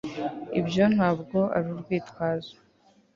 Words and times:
ibyo 0.59 0.83
ntabwo 0.95 1.39
ari 1.55 1.67
urwitwazo 1.73 2.55